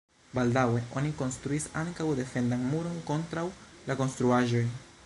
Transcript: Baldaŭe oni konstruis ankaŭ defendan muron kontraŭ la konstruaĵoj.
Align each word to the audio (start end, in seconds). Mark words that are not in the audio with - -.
Baldaŭe 0.35 0.79
oni 1.01 1.11
konstruis 1.19 1.67
ankaŭ 1.83 2.09
defendan 2.21 2.65
muron 2.73 2.99
kontraŭ 3.13 3.47
la 3.91 4.01
konstruaĵoj. 4.03 4.67